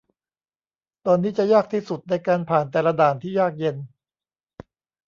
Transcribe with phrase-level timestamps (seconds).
[1.05, 3.77] ตอนนี้จะยากที่สุดในการผ่านแต่ละด่านที่ยากเย็น